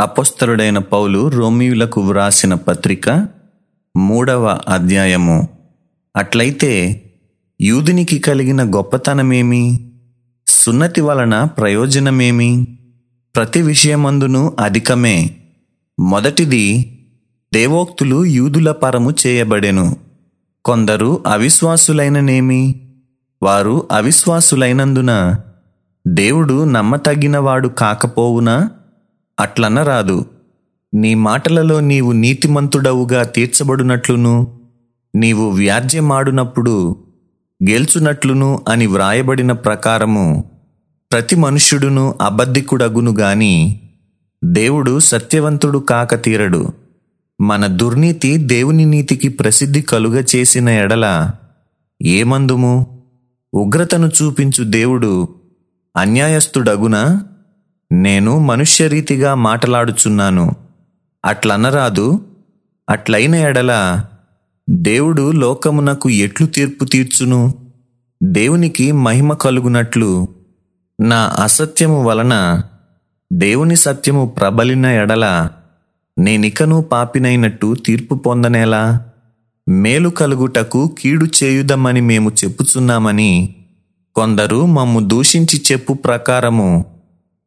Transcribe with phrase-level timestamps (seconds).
[0.00, 3.28] అపొస్తలుడైన పౌలు రోమీయులకు వ్రాసిన పత్రిక
[3.96, 5.48] మూడవ అధ్యాయము.
[6.16, 7.02] అట్లయితే
[7.60, 9.92] యూదునికి కలిగిన గొప్పతనమేమి?
[10.46, 12.78] సున్నతి వలన ప్రయోజనమేమి?
[13.36, 15.30] ప్రతి విషయమందును అధికమే.
[16.00, 16.98] మొదటిది
[17.54, 19.96] దేవోక్తులు యూదుల పరము చేయబడెను.
[20.64, 22.74] కొందరు అవిశ్వాసులైననేమి?
[23.42, 25.34] వారు అవిశ్వాసులైనందున
[26.06, 28.70] దేవుడు నమ్మతగినవాడు కాకపోవునా?
[29.40, 30.24] అట్లనరాదు
[30.94, 34.60] నీ మాటలలో నీవు నీతిమంతుడవుగా తీర్చబడునట్లును
[35.14, 36.96] నీవు వ్యాజ్యమాడునప్పుడు
[37.70, 40.44] గెల్చునట్లును అని వ్రాయబడిన ప్రకారము
[41.12, 43.80] ప్రతి మనుష్యుడును అబద్ధికుడగును గాని
[44.44, 46.72] దేవుడు సత్యవంతుడు కాక తీరడు.
[47.40, 51.30] మన దుర్నీతి దేవుని నీతికి ప్రసిద్ధి కలుగ చేసిన ఎడల
[52.02, 53.02] ఏమందుము?
[53.54, 55.28] ఉగ్రతను చూపించు దేవుడు
[55.96, 57.22] అన్యాయస్తుడగునా
[57.92, 60.52] నేను మనుష్యరీతిగా మాటలాడుచున్నాను.
[61.24, 62.24] అట్లనరాదు
[62.88, 64.00] అట్లైన ఎడల
[64.70, 67.54] దేవుడు లోకమునకు ఎట్లు తీర్పు తీర్చును?
[68.22, 70.28] దేవునికి మహిమ కలుగునట్లు
[71.00, 72.62] నా అసత్యము వలన
[73.32, 75.48] దేవుని సత్యము ప్రబలిన ఎడల
[76.18, 79.06] నేనికను పాపినైనట్టు తీర్పు పొందనేలా?
[79.68, 83.56] మేలు కలుగుటకు కీడు చేయుదమని మేము చెప్పుచున్నామని
[84.14, 86.97] కొందరు మమ్ము దూషించి చెప్పు ప్రకారము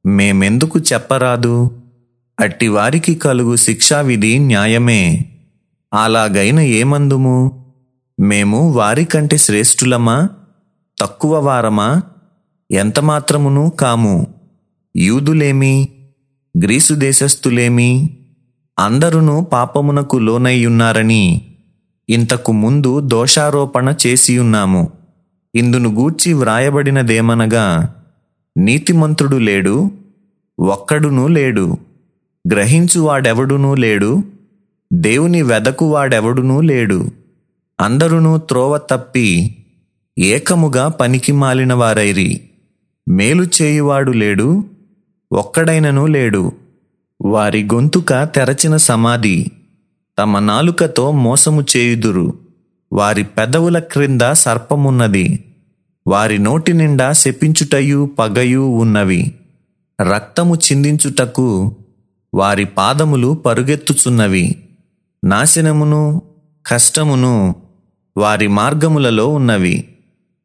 [0.06, 1.82] మేమెందుకు చెప్పరాదు?
[2.40, 5.26] అట్టి వారికి కలుగు శిక్షావిధి న్యాయమే.
[5.94, 7.66] అలాగైన ఏమందుము?
[8.20, 10.30] మేము వారికంటే శ్రేష్ఠులమా?
[11.00, 12.02] తక్కువ వారమా?
[12.72, 14.28] ఎంతమాత్రమును కాము?
[14.98, 15.90] యూదులేమి?
[16.64, 18.18] గ్రీసు దేశస్థులేమి?
[18.80, 21.42] అందరును పాపమునకు లోనయ్యున్నారని
[22.10, 24.92] ఇంతకు ముందు దోషారోపణ చేసియున్నాము.
[25.56, 27.96] ఇందును గూర్చి వ్రాయబడినదేమనగా
[28.58, 29.92] నీతిమంతుడు లేడు
[30.60, 31.78] ఒక్కడునూ లేడు.
[32.52, 34.24] గ్రహించువాడెవడునూ లేడు
[34.94, 37.12] దేవుని వెదకువాడెవడునూ లేడు.
[37.82, 39.56] అందరునూ త్రోవ తప్పి
[40.20, 42.42] ఏకముగా పనికి మాలిన వారైరి
[43.10, 44.64] మేలు చేయువాడు లేడు
[45.32, 46.52] ఒక్కడైనను లేడు.
[47.22, 49.48] వారి గొంతుక తెరచిన సమాధి
[50.20, 52.34] తమ నాలుకతో మోసము చేయుదురు.
[52.94, 55.44] వారి పెదవుల క్రింద సర్పమున్నది.
[56.08, 59.36] వారి నోటి నిండా శపించుటయు పగయు ఉన్నవి.
[60.02, 61.76] రక్తము చిందించుటకు
[62.34, 64.56] వారి పాదములు పరుగెత్తుచున్నవి.
[65.26, 66.22] నాశనమును
[66.66, 67.56] కష్టమును
[68.18, 69.88] వారి మార్గములలో ఉన్నవి.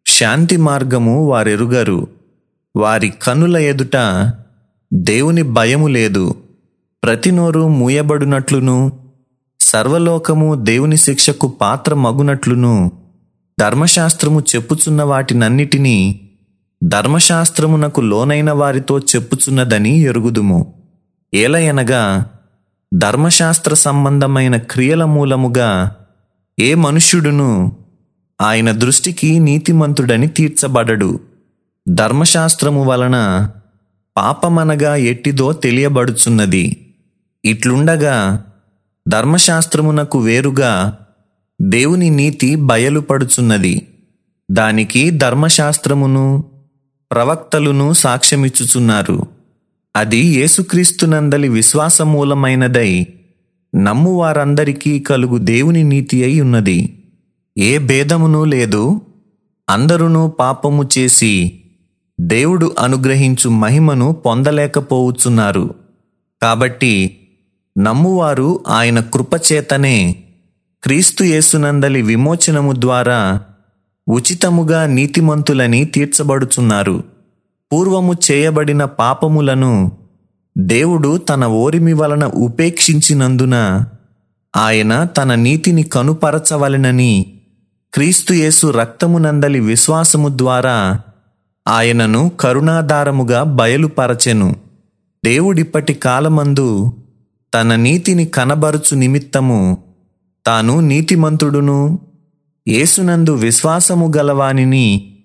[0.06, 2.06] శాంతి మార్గము వారెరుగరు.
[2.76, 3.96] వారి కనుల ఎదుట
[4.94, 6.34] దేవుని భయము లేదు.
[7.04, 8.92] ప్రతి నోరు మూయబడునట్లును
[9.60, 12.90] సర్వలోకము దేవుని శిక్షకు పాత్ర మగునట్లును
[13.60, 16.20] ధర్మశాస్త్రము చెప్పుచున్న వాటినన్నిటినీ
[16.84, 20.74] ధర్మశాస్త్రమునకు లోనైన వారితో చెప్పుచున్నదని ఎరుగుదుము.
[21.34, 22.26] ఏలయనగా
[22.94, 25.96] ధర్మశాస్త్ర సంబంధమైన క్రియల మూలముగా
[26.58, 27.76] ఏ మనుష్యుడును
[28.40, 31.20] ఆయన దృష్టికి నీతిమంతుడని తీర్చబడడు.
[31.88, 33.50] ధర్మశాస్త్రము వలన
[34.16, 36.94] పాపమనగా ఎట్టిదో తెలియబడుచున్నది.
[37.44, 38.44] ఇట్లుండగా
[39.08, 40.98] ధర్మశాస్త్రమునకు వేరుగా
[41.60, 43.88] దేవుని నీతి బయలుపడుచున్నది
[44.50, 46.44] దానికి ధర్మశాస్త్రమును
[47.12, 49.26] ప్రవక్తలును సాక్ష్యమిచ్చుచున్నారు.
[49.96, 53.06] అది యేసుక్రీస్తునందలి విశ్వాసమూలమైనదై
[53.76, 57.04] నమ్ము వారందరికీ కలుగు దేవుని నీతి అయి ఉన్నది.
[57.58, 59.00] ఏ భేదమునూ లేదు.
[59.70, 61.60] అందరును పాపము చేసి
[62.20, 65.74] దేవుడు అనుగ్రహించు మహిమను పొందలేకపోవచ్చున్నారు
[66.42, 67.20] కాబట్టి
[67.78, 70.24] నమ్మువారు ఆయన కృపచేతనే
[70.86, 73.40] క్రీస్తు యేసునందలి విమోచనము ద్వారా
[74.08, 77.04] ఉచితముగా నీతిమంతులని తీర్చబడుచున్నారు.
[77.72, 79.92] పూర్వము చేయబడిన పాపములను
[80.58, 83.84] దేవుడు తన ఓరిమి వలన ఉపేక్షించినందున
[84.56, 87.40] ఆయన తన నీతిని కనుపరచవలెనని
[87.94, 91.00] క్రీస్తుయేసు రక్తమునందలి విశ్వాసము ద్వారా
[91.68, 94.56] ఆయనను కరుణాధారముగా బయలుపరచెను.
[95.24, 96.92] దేవుడిప్పటి కాలమందు
[97.54, 99.85] తన నీతిని కనబరుచు నిమిత్తము
[100.46, 101.98] తాను నీతిమంతుడును.
[102.68, 105.16] యేసునందు విశ్వాసము గలవానిని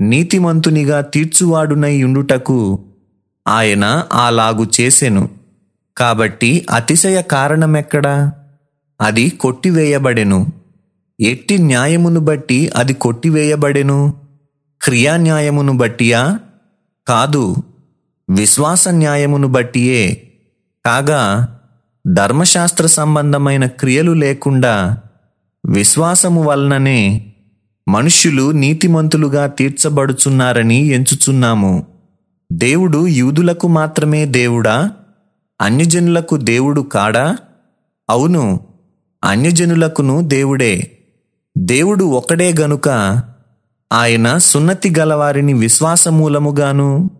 [0.00, 2.84] నీతిమంతునిగా తీర్చువాడునై ఉండుటకు
[3.48, 5.28] ఆయన అలాగు చేసెను.
[5.96, 8.32] కాబట్టి అతిశయ కారణమెక్కడా?
[9.00, 10.46] అది కొట్టివేయబడెను.
[11.20, 14.14] ఎట్టి న్యాయమును బట్టి అది కొట్టివేయబడెను.
[14.82, 16.40] క్రియా న్యాయమును బట్టియా?
[17.08, 17.56] కాదు.
[18.30, 20.32] విశ్వాస న్యాయమును బట్టియే.
[20.86, 21.54] కాగా
[22.08, 24.98] ధర్మశాస్త్ర సంబంధమైన క్రియలు లేకుండా
[25.66, 27.32] విశ్వాసము వలననే
[27.88, 31.86] మనుష్యులు నీతిమంతులుగా తీర్చబడుచున్నారని ఎంచుచున్నాము.
[32.52, 34.90] దేవుడు యూదులకు మాత్రమే దేవుడా?
[35.60, 37.38] అన్యజనులకు దేవుడు కాడా?
[38.10, 38.60] అవును
[39.24, 40.98] అన్యజనులకును దేవుడే.
[41.58, 42.88] దేవుడు ఒకడే గనుక
[43.92, 47.10] ఆయన సున్నతి గలవారిని విశ్వాసమూలముగాను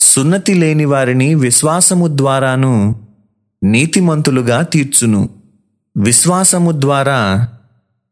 [0.00, 3.00] సున్నతి లేని వారిని విశ్వాసము ద్వారాను
[3.62, 5.28] నీతిమంతులుగా తీర్చును.
[5.96, 7.48] విశ్వాసము ద్వారా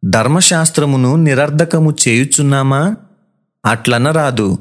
[0.04, 2.96] ధర్మశాస్త్రమును నిరర్ధకము చేయుచున్నామా?
[3.66, 4.58] అట్లనరాదు.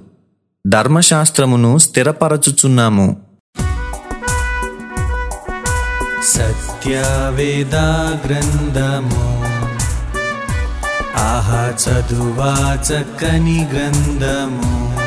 [0.67, 3.17] ధర్మశాస్త్రమును స్థిరపరచుచున్నాము.
[6.23, 9.37] సత్యవేదా గ్రంథము
[11.17, 15.06] ఆహా చదువా చక్కని గ్రంథము.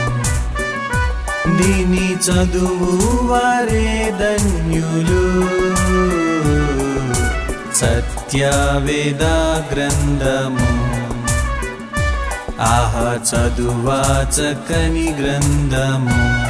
[1.57, 5.25] దీని చదువు వారే ధన్యులు.
[7.77, 10.91] సత్యవేదా గ్రంథము.
[12.61, 16.50] ఆహ చదువా చక్కని గ్రంథము.